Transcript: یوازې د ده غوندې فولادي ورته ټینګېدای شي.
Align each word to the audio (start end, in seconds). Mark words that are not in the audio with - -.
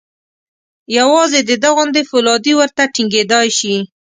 یوازې 0.97 1.39
د 1.49 1.51
ده 1.61 1.69
غوندې 1.75 2.01
فولادي 2.09 2.53
ورته 2.59 2.83
ټینګېدای 2.93 3.47
شي. 3.59 3.75